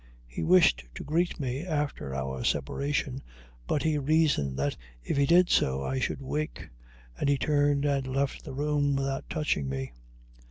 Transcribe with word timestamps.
He 0.25 0.41
wished 0.41 0.87
to 0.95 1.03
greet 1.03 1.39
me, 1.39 1.63
after 1.63 2.15
our 2.15 2.43
separation, 2.43 3.21
but 3.67 3.83
he 3.83 3.99
reasoned 3.99 4.57
that 4.57 4.75
if 5.03 5.15
he 5.15 5.27
did 5.27 5.51
so 5.51 5.83
I 5.83 5.99
should 5.99 6.23
wake, 6.23 6.69
and 7.19 7.29
he 7.29 7.37
turned 7.37 7.85
and 7.85 8.07
left 8.07 8.43
the 8.43 8.51
room 8.55 8.95
without 8.95 9.29
touching 9.29 9.69
me. 9.69 9.91